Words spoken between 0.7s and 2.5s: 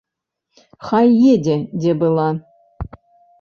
Хай едзе, дзе была.